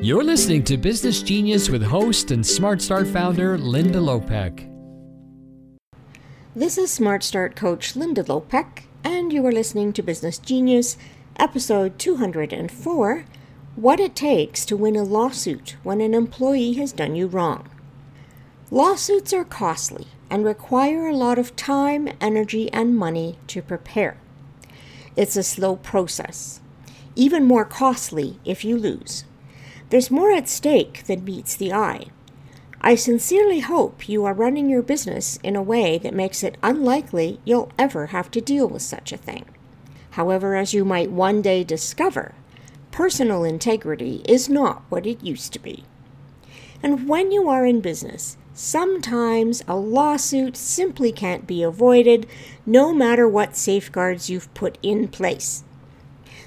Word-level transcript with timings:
You're 0.00 0.22
listening 0.22 0.62
to 0.64 0.76
Business 0.76 1.22
Genius 1.22 1.68
with 1.68 1.82
host 1.82 2.30
and 2.30 2.46
Smart 2.46 2.80
Start 2.80 3.08
founder 3.08 3.58
Linda 3.58 3.98
Lopek. 3.98 4.72
This 6.54 6.78
is 6.78 6.92
Smart 6.92 7.24
Start 7.24 7.56
coach 7.56 7.96
Linda 7.96 8.22
Lopek, 8.22 8.84
and 9.02 9.32
you 9.32 9.44
are 9.44 9.50
listening 9.50 9.92
to 9.94 10.02
Business 10.02 10.38
Genius, 10.38 10.96
episode 11.36 11.98
204 11.98 13.24
What 13.74 13.98
It 13.98 14.14
Takes 14.14 14.64
to 14.66 14.76
Win 14.76 14.94
a 14.94 15.02
Lawsuit 15.02 15.74
When 15.82 16.00
an 16.00 16.14
Employee 16.14 16.74
Has 16.74 16.92
Done 16.92 17.16
You 17.16 17.26
Wrong. 17.26 17.68
Lawsuits 18.70 19.32
are 19.32 19.44
costly 19.44 20.06
and 20.30 20.44
require 20.44 21.08
a 21.08 21.16
lot 21.16 21.40
of 21.40 21.56
time, 21.56 22.08
energy, 22.20 22.72
and 22.72 22.96
money 22.96 23.36
to 23.48 23.60
prepare. 23.60 24.16
It's 25.16 25.34
a 25.36 25.42
slow 25.42 25.74
process, 25.74 26.60
even 27.16 27.44
more 27.44 27.64
costly 27.64 28.38
if 28.44 28.64
you 28.64 28.78
lose. 28.78 29.24
There's 29.90 30.10
more 30.10 30.32
at 30.32 30.48
stake 30.48 31.04
than 31.06 31.24
meets 31.24 31.56
the 31.56 31.72
eye. 31.72 32.06
I 32.80 32.94
sincerely 32.94 33.60
hope 33.60 34.08
you 34.08 34.24
are 34.24 34.34
running 34.34 34.68
your 34.68 34.82
business 34.82 35.38
in 35.42 35.56
a 35.56 35.62
way 35.62 35.98
that 35.98 36.14
makes 36.14 36.42
it 36.42 36.58
unlikely 36.62 37.40
you'll 37.44 37.72
ever 37.78 38.06
have 38.06 38.30
to 38.32 38.40
deal 38.40 38.68
with 38.68 38.82
such 38.82 39.12
a 39.12 39.16
thing. 39.16 39.46
However, 40.10 40.54
as 40.54 40.74
you 40.74 40.84
might 40.84 41.10
one 41.10 41.42
day 41.42 41.64
discover, 41.64 42.34
personal 42.90 43.44
integrity 43.44 44.22
is 44.28 44.48
not 44.48 44.82
what 44.90 45.06
it 45.06 45.22
used 45.22 45.52
to 45.54 45.58
be. 45.58 45.84
And 46.82 47.08
when 47.08 47.32
you 47.32 47.48
are 47.48 47.64
in 47.64 47.80
business, 47.80 48.36
sometimes 48.54 49.64
a 49.66 49.76
lawsuit 49.76 50.56
simply 50.56 51.12
can't 51.12 51.46
be 51.46 51.62
avoided, 51.62 52.26
no 52.66 52.92
matter 52.92 53.26
what 53.26 53.56
safeguards 53.56 54.28
you've 54.28 54.52
put 54.54 54.78
in 54.82 55.08
place. 55.08 55.64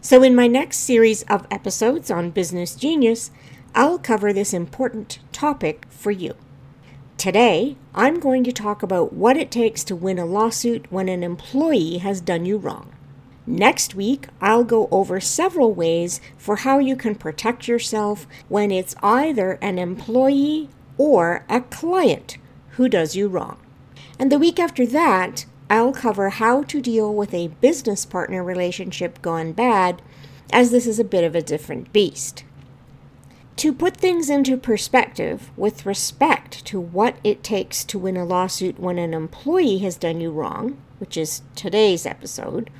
So, 0.00 0.22
in 0.22 0.36
my 0.36 0.46
next 0.46 0.78
series 0.78 1.22
of 1.24 1.46
episodes 1.50 2.08
on 2.08 2.30
Business 2.30 2.76
Genius, 2.76 3.32
I'll 3.74 3.98
cover 3.98 4.32
this 4.32 4.54
important 4.54 5.18
topic 5.32 5.86
for 5.90 6.12
you. 6.12 6.34
Today, 7.16 7.76
I'm 7.96 8.20
going 8.20 8.44
to 8.44 8.52
talk 8.52 8.84
about 8.84 9.12
what 9.12 9.36
it 9.36 9.50
takes 9.50 9.82
to 9.84 9.96
win 9.96 10.20
a 10.20 10.24
lawsuit 10.24 10.86
when 10.90 11.08
an 11.08 11.24
employee 11.24 11.98
has 11.98 12.20
done 12.20 12.46
you 12.46 12.58
wrong. 12.58 12.92
Next 13.44 13.96
week, 13.96 14.28
I'll 14.40 14.62
go 14.62 14.88
over 14.92 15.18
several 15.18 15.74
ways 15.74 16.20
for 16.36 16.56
how 16.56 16.78
you 16.78 16.94
can 16.94 17.16
protect 17.16 17.66
yourself 17.66 18.28
when 18.48 18.70
it's 18.70 18.94
either 19.02 19.58
an 19.60 19.80
employee 19.80 20.68
or 20.96 21.44
a 21.48 21.62
client 21.62 22.38
who 22.72 22.88
does 22.88 23.16
you 23.16 23.26
wrong. 23.26 23.58
And 24.16 24.30
the 24.30 24.38
week 24.38 24.60
after 24.60 24.86
that, 24.86 25.44
I'll 25.70 25.92
cover 25.92 26.30
how 26.30 26.62
to 26.62 26.80
deal 26.80 27.14
with 27.14 27.34
a 27.34 27.48
business 27.60 28.06
partner 28.06 28.42
relationship 28.42 29.20
gone 29.20 29.52
bad, 29.52 30.00
as 30.50 30.70
this 30.70 30.86
is 30.86 30.98
a 30.98 31.04
bit 31.04 31.24
of 31.24 31.34
a 31.34 31.42
different 31.42 31.92
beast. 31.92 32.44
To 33.56 33.72
put 33.72 33.96
things 33.96 34.30
into 34.30 34.56
perspective 34.56 35.50
with 35.56 35.84
respect 35.84 36.64
to 36.66 36.80
what 36.80 37.16
it 37.24 37.42
takes 37.42 37.84
to 37.84 37.98
win 37.98 38.16
a 38.16 38.24
lawsuit 38.24 38.78
when 38.78 38.98
an 38.98 39.12
employee 39.12 39.78
has 39.78 39.96
done 39.96 40.20
you 40.20 40.30
wrong, 40.30 40.78
which 40.98 41.16
is 41.16 41.42
today's 41.54 42.06
episode, 42.06 42.70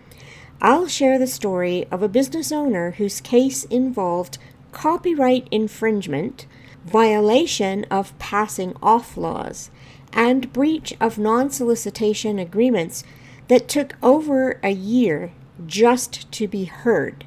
I'll 0.62 0.86
share 0.86 1.18
the 1.18 1.26
story 1.26 1.86
of 1.90 2.02
a 2.02 2.08
business 2.08 2.50
owner 2.50 2.92
whose 2.92 3.20
case 3.20 3.64
involved 3.64 4.38
copyright 4.72 5.46
infringement, 5.50 6.46
violation 6.86 7.84
of 7.90 8.18
passing 8.18 8.74
off 8.82 9.16
laws, 9.16 9.70
and 10.12 10.52
breach 10.52 10.94
of 11.00 11.18
non 11.18 11.50
solicitation 11.50 12.38
agreements 12.38 13.04
that 13.48 13.68
took 13.68 13.96
over 14.02 14.58
a 14.62 14.70
year 14.70 15.32
just 15.66 16.30
to 16.32 16.46
be 16.46 16.64
heard. 16.64 17.24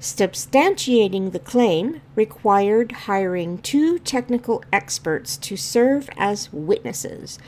Substantiating 0.00 1.32
the 1.32 1.40
claim 1.40 2.00
required 2.14 2.92
hiring 2.92 3.58
two 3.58 3.98
technical 3.98 4.62
experts 4.72 5.36
to 5.38 5.56
serve 5.56 6.08
as 6.16 6.52
witnesses, 6.52 7.38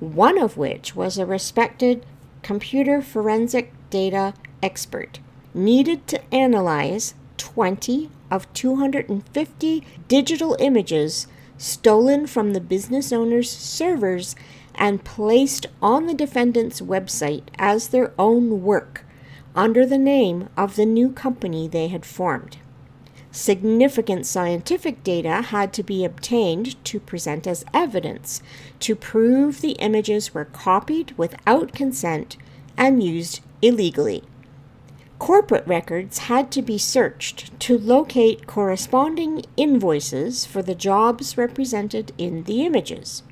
one 0.00 0.38
of 0.38 0.56
which 0.56 0.96
was 0.96 1.18
a 1.18 1.26
respected 1.26 2.06
computer 2.42 3.02
forensic 3.02 3.72
data 3.90 4.32
expert, 4.62 5.18
needed 5.52 6.06
to 6.06 6.34
analyze 6.34 7.14
20 7.36 8.10
of 8.30 8.50
250 8.54 9.84
digital 10.08 10.56
images 10.60 11.26
stolen 11.58 12.26
from 12.26 12.52
the 12.52 12.60
business 12.60 13.12
owner's 13.12 13.50
servers 13.50 14.34
and 14.74 15.04
placed 15.04 15.66
on 15.82 16.06
the 16.06 16.14
defendant's 16.14 16.80
website 16.80 17.42
as 17.58 17.88
their 17.88 18.12
own 18.18 18.62
work 18.62 19.04
under 19.54 19.84
the 19.84 19.98
name 19.98 20.48
of 20.56 20.76
the 20.76 20.86
new 20.86 21.10
company 21.10 21.66
they 21.66 21.88
had 21.88 22.06
formed. 22.06 22.58
Significant 23.30 24.24
scientific 24.24 25.02
data 25.04 25.42
had 25.42 25.72
to 25.74 25.82
be 25.82 26.04
obtained 26.04 26.82
to 26.84 26.98
present 26.98 27.46
as 27.46 27.64
evidence 27.74 28.40
to 28.80 28.94
prove 28.94 29.60
the 29.60 29.72
images 29.72 30.32
were 30.32 30.46
copied 30.46 31.16
without 31.18 31.72
consent 31.72 32.36
and 32.76 33.02
used 33.02 33.40
illegally. 33.60 34.22
Corporate 35.18 35.66
records 35.66 36.18
had 36.18 36.52
to 36.52 36.62
be 36.62 36.78
searched 36.78 37.58
to 37.60 37.76
locate 37.76 38.46
corresponding 38.46 39.44
invoices 39.56 40.46
for 40.46 40.62
the 40.62 40.76
jobs 40.76 41.36
represented 41.36 42.12
in 42.16 42.44
the 42.44 42.64
images. 42.64 43.22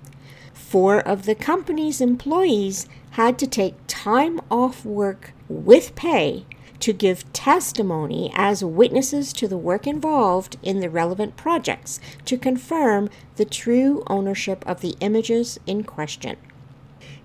Four 0.52 0.98
of 0.98 1.26
the 1.26 1.36
company's 1.36 2.00
employees 2.00 2.88
had 3.10 3.38
to 3.38 3.46
take 3.46 3.76
time 3.86 4.41
off 4.50 4.84
work 4.84 5.32
with 5.48 5.94
pay 5.94 6.44
to 6.80 6.92
give 6.92 7.32
testimony 7.32 8.32
as 8.34 8.64
witnesses 8.64 9.32
to 9.34 9.46
the 9.46 9.56
work 9.56 9.86
involved 9.86 10.56
in 10.62 10.80
the 10.80 10.91
relevant 10.91 11.36
projects 11.36 12.00
to 12.25 12.36
confirm 12.36 13.08
the 13.36 13.44
true 13.44 14.02
ownership 14.08 14.64
of 14.66 14.80
the 14.80 14.96
images 15.00 15.58
in 15.66 15.84
question. 15.84 16.36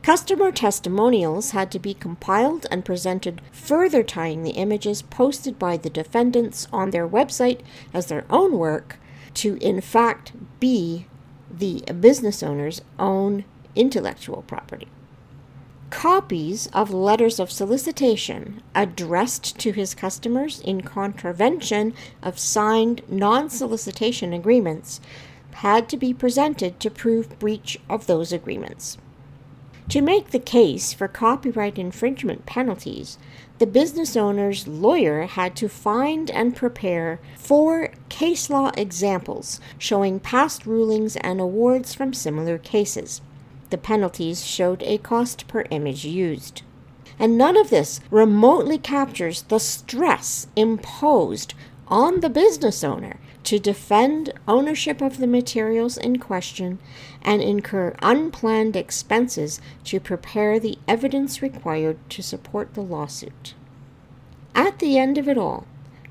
Customer 0.04 0.52
testimonials 0.52 1.52
had 1.52 1.72
to 1.72 1.80
be 1.80 1.94
compiled 1.94 2.66
and 2.72 2.84
presented, 2.84 3.42
further 3.52 4.04
tying 4.04 4.44
the 4.44 4.52
images 4.52 5.02
posted 5.04 5.60
by 5.60 5.78
the 5.78 5.90
defendants 5.90 6.68
on 6.74 6.90
their 6.90 7.08
website 7.08 7.62
as 7.94 8.08
their 8.08 8.26
own 8.30 8.58
work 8.58 8.98
to, 9.36 9.58
in 9.58 9.80
fact, 9.80 10.34
be 10.60 11.06
the 11.50 11.84
business 12.00 12.42
owner's 12.42 12.82
own 12.98 13.46
intellectual 13.76 14.44
property. 14.44 14.88
Copies 15.92 16.68
of 16.68 16.92
letters 16.92 17.40
of 17.40 17.52
solicitation 17.52 18.64
addressed 18.74 19.60
to 19.60 19.72
his 19.72 19.94
customers 19.94 20.62
in 20.62 20.82
contravention 20.82 21.94
of 22.24 22.40
signed 22.40 23.02
non 23.08 23.50
solicitation 23.50 24.34
agreements 24.34 25.02
had 25.56 25.90
to 25.90 25.98
be 25.98 26.14
presented 26.14 26.80
to 26.80 26.90
prove 26.90 27.38
breach 27.40 27.78
of 27.90 28.08
those 28.08 28.32
agreements. 28.32 28.98
To 29.92 30.00
make 30.00 30.32
the 30.32 30.40
case 30.40 30.94
for 30.94 31.10
copyright 31.10 31.78
infringement 31.78 32.46
penalties, 32.46 33.18
the 33.60 33.68
business 33.68 34.16
owner's 34.16 34.66
lawyer 34.66 35.24
had 35.24 35.54
to 35.58 35.68
find 35.68 36.32
and 36.32 36.56
prepare 36.56 37.20
four 37.38 37.92
case 38.08 38.50
law 38.50 38.72
examples 38.78 39.60
showing 39.78 40.22
past 40.22 40.66
rulings 40.66 41.18
and 41.18 41.42
awards 41.42 41.94
from 41.94 42.14
similar 42.14 42.58
cases. 42.58 43.20
The 43.70 43.78
penalties 43.78 44.46
showed 44.46 44.82
a 44.84 44.98
cost 44.98 45.50
per 45.50 45.66
image 45.72 46.06
used. 46.06 46.62
And 47.20 47.38
none 47.38 47.58
of 47.58 47.70
this 47.70 48.00
remotely 48.10 48.78
captures 48.78 49.42
the 49.42 49.60
stress 49.60 50.48
imposed 50.56 51.54
on 51.90 52.22
the 52.22 52.30
business 52.30 52.82
owner 52.82 53.20
to 53.44 53.60
defend 53.60 54.34
ownership 54.48 55.02
of 55.02 55.18
the 55.18 55.28
materials 55.28 55.98
in 55.98 56.20
question 56.20 56.80
and 57.22 57.42
incur 57.42 57.96
unplanned 58.02 58.76
expenses 58.76 59.60
to 59.84 60.00
prepare 60.00 60.60
the 60.60 60.78
evidence 60.88 61.42
required 61.42 61.98
to 62.10 62.22
support 62.22 62.74
the 62.74 62.82
lawsuit. 62.82 63.54
At 64.54 64.80
the 64.80 64.98
end 64.98 65.18
of 65.18 65.28
it 65.28 65.38
all, 65.38 65.66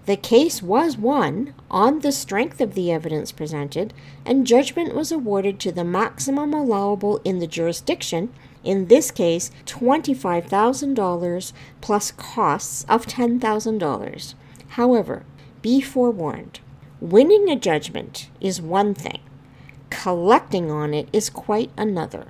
the 0.07 0.17
case 0.17 0.63
was 0.63 0.97
won 0.97 1.55
on 1.71 2.01
the 2.01 2.11
strength 2.11 2.61
of 2.61 2.75
the 2.75 2.91
evidence 2.91 3.33
presented, 3.33 3.93
and 4.25 4.47
judgment 4.47 4.95
was 4.95 5.13
awarded 5.13 5.61
to 5.61 5.73
the 5.73 5.85
maximum 5.85 6.53
allowable 6.53 7.21
in 7.25 7.39
the 7.39 7.47
jurisdiction, 7.47 8.33
in 8.65 8.87
this 8.87 9.11
case 9.11 9.51
$25,000 9.67 11.53
plus 11.81 12.11
costs 12.13 12.85
of 12.89 13.07
$10,000. 13.07 14.35
However, 14.71 15.25
be 15.63 15.81
forewarned 15.81 16.61
winning 17.01 17.49
a 17.49 17.57
judgment 17.57 18.29
is 18.41 18.61
one 18.61 18.95
thing, 18.95 19.21
collecting 19.89 20.71
on 20.71 20.95
it 20.95 21.09
is 21.13 21.31
quite 21.31 21.71
another. 21.77 22.29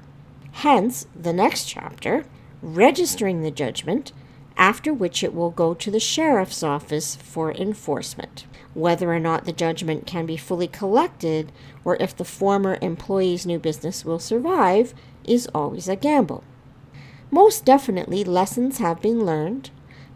Hence, 0.52 1.06
the 1.14 1.32
next 1.32 1.66
chapter, 1.66 2.24
registering 2.62 3.42
the 3.42 3.50
judgment, 3.50 4.12
after 4.56 4.92
which 4.92 5.24
it 5.24 5.34
will 5.34 5.50
go 5.50 5.72
to 5.74 5.90
the 5.90 6.00
sheriff's 6.00 6.62
office 6.62 7.16
for 7.16 7.52
enforcement. 7.52 8.46
Whether 8.74 9.12
or 9.12 9.18
not 9.18 9.44
the 9.44 9.52
judgment 9.52 10.06
can 10.06 10.26
be 10.26 10.36
fully 10.36 10.68
collected, 10.68 11.50
or 11.84 11.96
if 11.96 12.16
the 12.16 12.24
former 12.24 12.78
employee's 12.80 13.46
new 13.46 13.58
business 13.58 14.04
will 14.04 14.18
survive, 14.18 14.94
is 15.24 15.48
always 15.54 15.88
a 15.88 15.96
gamble. 15.96 16.44
Most 17.30 17.64
definitely, 17.64 18.22
lessons 18.22 18.78
have 18.78 19.00
been 19.00 19.24
learned, 19.24 19.70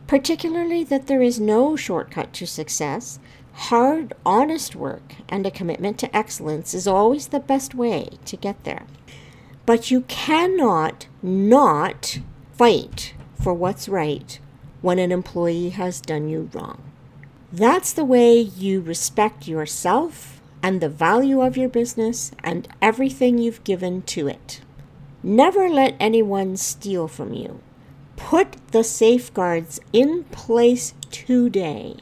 particularly 0.07 0.85
that 0.85 1.07
there 1.07 1.23
is 1.23 1.41
no 1.41 1.77
shortcut 1.77 2.33
to 2.35 2.47
success, 2.47 3.19
Hard, 3.55 4.13
honest 4.27 4.75
work 4.75 5.15
and 5.29 5.47
a 5.47 5.51
commitment 5.51 5.99
to 6.01 6.15
excellence 6.15 6.75
is 6.75 6.89
always 6.89 7.29
the 7.29 7.41
best 7.41 7.75
way 7.75 8.11
to 8.25 8.37
get 8.37 8.63
there. 8.65 8.85
But 9.65 9.91
you 9.91 10.03
cannot 10.03 11.07
not 11.23 12.19
fight 12.53 13.15
for 13.41 13.55
what's 13.55 13.89
right 13.89 14.39
when 14.83 14.99
an 14.99 15.13
employee 15.13 15.71
has 15.71 16.01
done 16.01 16.29
you 16.29 16.51
wrong. 16.53 16.83
That's 17.53 17.93
the 17.93 18.05
way 18.05 18.39
you 18.39 18.81
respect 18.81 19.47
yourself 19.47 20.41
and 20.63 20.81
the 20.81 20.89
value 20.89 21.41
of 21.41 21.57
your 21.57 21.69
business 21.69 22.33
and 22.43 22.69
everything 22.83 23.39
you've 23.39 23.65
given 23.65 24.03
to 24.03 24.27
it. 24.27 24.61
Never 25.23 25.69
let 25.69 25.95
anyone 26.01 26.57
steal 26.57 27.07
from 27.07 27.33
you. 27.33 27.61
Put 28.17 28.57
the 28.73 28.85
safeguards 28.85 29.81
in 29.93 30.25
place 30.25 30.93
today 31.11 31.97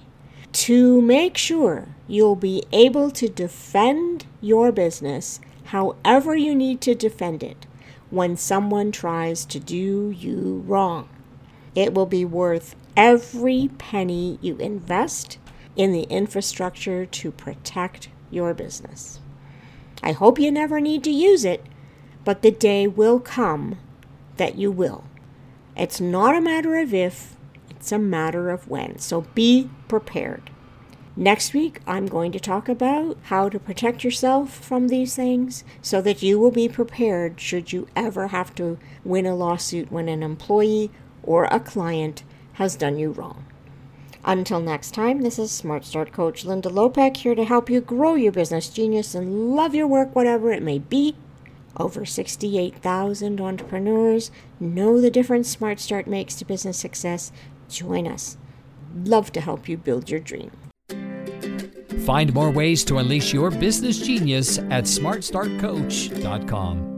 to 0.52 1.00
make 1.00 1.36
sure 1.36 1.88
you'll 2.06 2.36
be 2.36 2.62
able 2.72 3.10
to 3.10 3.28
defend 3.28 4.26
your 4.40 4.70
business 4.70 5.40
however 5.64 6.36
you 6.36 6.54
need 6.54 6.80
to 6.80 6.94
defend 6.94 7.42
it 7.42 7.66
when 8.10 8.36
someone 8.36 8.92
tries 8.92 9.46
to 9.46 9.58
do 9.58 10.10
you 10.10 10.62
wrong. 10.66 11.08
It 11.74 11.94
will 11.94 12.06
be 12.06 12.24
worth 12.24 12.76
every 12.96 13.70
penny 13.78 14.38
you 14.42 14.56
invest 14.58 15.38
in 15.76 15.92
the 15.92 16.02
infrastructure 16.04 17.06
to 17.06 17.30
protect 17.30 18.10
your 18.30 18.52
business. 18.52 19.20
I 20.02 20.12
hope 20.12 20.38
you 20.38 20.50
never 20.50 20.80
need 20.80 21.02
to 21.04 21.10
use 21.10 21.44
it, 21.44 21.64
but 22.24 22.42
the 22.42 22.50
day 22.50 22.86
will 22.86 23.20
come 23.20 23.78
that 24.36 24.56
you 24.56 24.70
will. 24.70 25.04
It's 25.76 26.00
not 26.00 26.36
a 26.36 26.40
matter 26.40 26.76
of 26.76 26.92
if, 26.92 27.36
it's 27.82 27.90
a 27.90 27.98
matter 27.98 28.48
of 28.48 28.68
when. 28.68 29.00
So 29.00 29.22
be 29.34 29.68
prepared. 29.88 30.50
Next 31.16 31.52
week, 31.52 31.80
I'm 31.84 32.06
going 32.06 32.30
to 32.30 32.38
talk 32.38 32.68
about 32.68 33.18
how 33.24 33.48
to 33.48 33.58
protect 33.58 34.04
yourself 34.04 34.54
from 34.54 34.86
these 34.86 35.16
things 35.16 35.64
so 35.80 36.00
that 36.00 36.22
you 36.22 36.38
will 36.38 36.52
be 36.52 36.68
prepared 36.68 37.40
should 37.40 37.72
you 37.72 37.88
ever 37.96 38.28
have 38.28 38.54
to 38.54 38.78
win 39.04 39.26
a 39.26 39.34
lawsuit 39.34 39.90
when 39.90 40.08
an 40.08 40.22
employee 40.22 40.92
or 41.24 41.46
a 41.46 41.58
client 41.58 42.22
has 42.52 42.76
done 42.76 43.00
you 43.00 43.10
wrong. 43.10 43.46
Until 44.24 44.60
next 44.60 44.94
time, 44.94 45.22
this 45.22 45.36
is 45.36 45.50
Smart 45.50 45.84
Start 45.84 46.12
Coach 46.12 46.44
Linda 46.44 46.68
Lopek 46.68 47.16
here 47.16 47.34
to 47.34 47.44
help 47.44 47.68
you 47.68 47.80
grow 47.80 48.14
your 48.14 48.30
business 48.30 48.68
genius 48.68 49.12
and 49.12 49.56
love 49.56 49.74
your 49.74 49.88
work, 49.88 50.14
whatever 50.14 50.52
it 50.52 50.62
may 50.62 50.78
be. 50.78 51.16
Over 51.78 52.04
68,000 52.04 53.40
entrepreneurs 53.40 54.30
know 54.60 55.00
the 55.00 55.10
difference 55.10 55.48
Smart 55.48 55.80
Start 55.80 56.06
makes 56.06 56.34
to 56.36 56.44
business 56.44 56.76
success. 56.76 57.32
Join 57.72 58.06
us. 58.06 58.36
Love 59.04 59.32
to 59.32 59.40
help 59.40 59.68
you 59.68 59.76
build 59.78 60.10
your 60.10 60.20
dream. 60.20 60.52
Find 62.04 62.32
more 62.34 62.50
ways 62.50 62.84
to 62.84 62.98
unleash 62.98 63.32
your 63.32 63.50
business 63.50 63.98
genius 63.98 64.58
at 64.58 64.84
smartstartcoach.com. 64.84 66.91